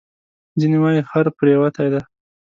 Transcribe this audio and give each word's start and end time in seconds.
ځینې 0.59 0.77
وایي 0.81 1.01
خر 1.09 1.25
پرېوتی 1.37 1.87
دی. 1.93 2.01